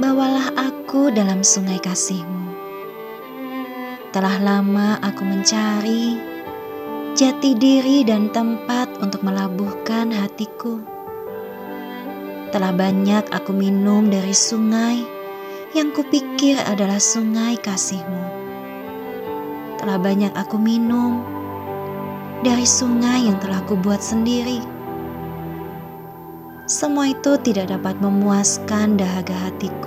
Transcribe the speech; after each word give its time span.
Bawalah 0.00 0.56
aku 0.56 1.12
dalam 1.12 1.44
sungai 1.44 1.76
kasihmu. 1.76 2.48
Telah 4.08 4.40
lama 4.40 4.96
aku 5.04 5.20
mencari 5.20 6.16
jati 7.12 7.52
diri 7.52 8.08
dan 8.08 8.32
tempat 8.32 8.88
untuk 9.04 9.20
melabuhkan 9.20 10.16
hatiku. 10.16 10.80
Telah 12.56 12.72
banyak 12.72 13.28
aku 13.36 13.52
minum 13.52 14.08
dari 14.08 14.32
sungai 14.32 15.04
yang 15.76 15.92
kupikir 15.92 16.56
adalah 16.64 16.96
sungai 16.96 17.60
kasihmu. 17.60 18.24
Telah 19.76 20.00
banyak 20.00 20.32
aku 20.32 20.56
minum 20.56 21.20
dari 22.40 22.64
sungai 22.64 23.28
yang 23.28 23.36
telah 23.44 23.60
kubuat 23.68 24.00
sendiri. 24.00 24.75
Semua 26.66 27.14
itu 27.14 27.38
tidak 27.46 27.70
dapat 27.70 27.94
memuaskan 28.02 28.98
dahaga 28.98 29.38
hatiku. 29.38 29.86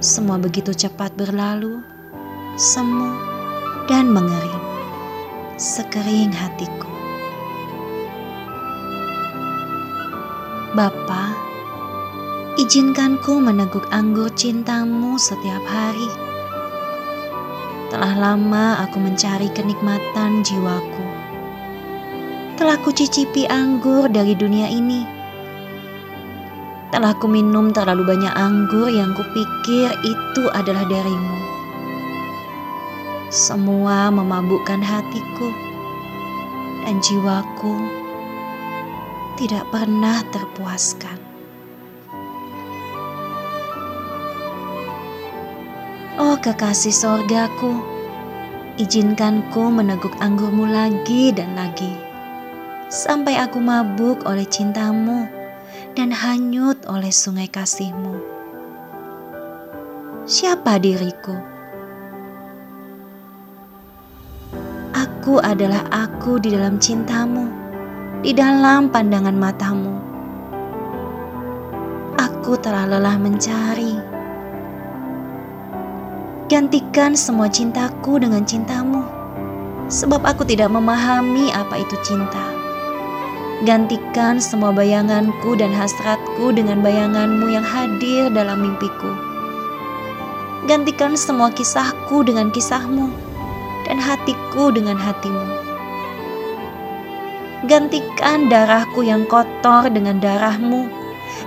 Semua 0.00 0.40
begitu 0.40 0.72
cepat 0.72 1.12
berlalu, 1.20 1.84
semu 2.56 3.12
dan 3.84 4.08
mengering, 4.08 4.64
sekering 5.60 6.32
hatiku. 6.32 6.88
Bapa, 10.72 11.36
izinkanku 12.56 13.36
meneguk 13.36 13.84
anggur 13.92 14.32
cintamu 14.32 15.20
setiap 15.20 15.60
hari. 15.68 16.08
Telah 17.92 18.16
lama 18.16 18.80
aku 18.88 18.96
mencari 18.96 19.52
kenikmatan 19.52 20.40
jiwaku. 20.40 21.04
Telah 22.56 22.78
kucicipi 22.78 23.42
anggur 23.50 24.06
dari 24.06 24.38
dunia 24.38 24.70
ini. 24.70 25.11
Telah 26.92 27.16
ku 27.16 27.24
minum 27.24 27.72
terlalu 27.72 28.04
banyak 28.04 28.36
anggur 28.36 28.92
yang 28.92 29.16
kupikir 29.16 29.88
itu 30.04 30.42
adalah 30.52 30.84
darimu. 30.84 31.40
Semua 33.32 34.12
memabukkan 34.12 34.84
hatiku 34.84 35.48
dan 36.84 37.00
jiwaku 37.00 37.80
tidak 39.40 39.64
pernah 39.72 40.20
terpuaskan. 40.36 41.16
Oh 46.20 46.36
kekasih 46.36 46.92
sorgaku, 46.92 47.80
izinkanku 48.76 49.72
meneguk 49.72 50.12
anggurmu 50.20 50.68
lagi 50.68 51.32
dan 51.32 51.56
lagi, 51.56 51.96
sampai 52.92 53.40
aku 53.40 53.64
mabuk 53.64 54.28
oleh 54.28 54.44
cintamu 54.44 55.41
dan 55.92 56.12
hanyut 56.12 56.80
oleh 56.88 57.12
sungai 57.12 57.48
kasihmu. 57.48 58.16
Siapa 60.28 60.78
diriku? 60.80 61.34
Aku 64.92 65.38
adalah 65.42 65.86
aku 65.90 66.38
di 66.42 66.52
dalam 66.54 66.76
cintamu 66.82 67.62
di 68.22 68.30
dalam 68.30 68.86
pandangan 68.86 69.34
matamu. 69.34 69.98
Aku 72.22 72.54
telah 72.54 72.86
lelah 72.86 73.18
mencari. 73.18 73.98
Gantikan 76.46 77.18
semua 77.18 77.50
cintaku 77.50 78.22
dengan 78.22 78.46
cintamu, 78.46 79.02
sebab 79.90 80.22
aku 80.22 80.46
tidak 80.46 80.70
memahami 80.70 81.50
apa 81.50 81.82
itu 81.82 81.98
cinta. 82.06 82.61
Gantikan 83.62 84.42
semua 84.42 84.74
bayanganku 84.74 85.54
dan 85.54 85.70
hasratku 85.70 86.50
dengan 86.50 86.82
bayanganmu 86.82 87.46
yang 87.46 87.62
hadir 87.62 88.26
dalam 88.34 88.58
mimpiku. 88.58 89.14
Gantikan 90.66 91.14
semua 91.14 91.50
kisahku 91.54 92.26
dengan 92.26 92.50
kisahmu, 92.50 93.06
dan 93.86 94.02
hatiku 94.02 94.74
dengan 94.74 94.98
hatimu 94.98 95.72
gantikan 97.62 98.50
darahku 98.50 99.06
yang 99.06 99.22
kotor 99.30 99.86
dengan 99.86 100.18
darahmu 100.18 100.90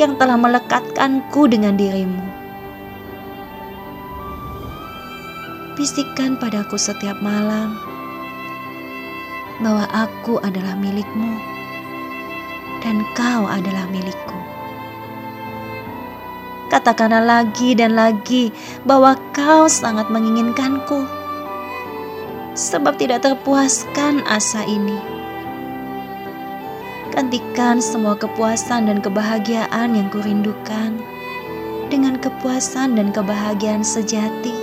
yang 0.00 0.16
telah 0.16 0.40
melekatkanku 0.40 1.44
dengan 1.52 1.76
dirimu. 1.76 2.24
Bisikan 5.76 6.40
padaku 6.40 6.74
setiap 6.80 7.20
malam 7.22 7.76
bahwa 9.62 9.84
aku 9.92 10.40
adalah 10.42 10.74
milikmu 10.74 11.57
dan 12.84 13.04
kau 13.18 13.44
adalah 13.48 13.86
milikku. 13.90 14.38
Katakanlah 16.68 17.24
lagi 17.24 17.72
dan 17.72 17.96
lagi 17.96 18.52
bahwa 18.84 19.16
kau 19.32 19.66
sangat 19.66 20.12
menginginkanku, 20.12 21.06
sebab 22.52 23.00
tidak 23.00 23.24
terpuaskan 23.24 24.20
asa 24.28 24.66
ini 24.68 25.18
Gantikan 27.18 27.82
semua 27.82 28.14
kepuasan 28.14 28.86
dan 28.86 29.02
kebahagiaan 29.02 29.90
yang 29.90 30.06
kurindukan 30.06 31.02
dengan 31.90 32.14
kepuasan 32.14 32.94
dan 32.94 33.10
kebahagiaan 33.10 33.82
sejati 33.82 34.54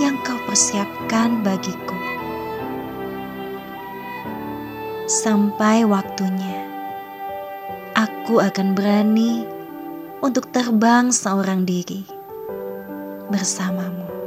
yang 0.00 0.16
kau 0.24 0.40
persiapkan 0.48 1.44
bagiku. 1.44 1.92
Sampai 5.10 5.84
waktunya, 5.84 6.61
aku 8.22 8.38
akan 8.38 8.78
berani 8.78 9.42
untuk 10.22 10.46
terbang 10.54 11.10
seorang 11.10 11.66
diri 11.66 12.06
bersamamu. 13.34 14.21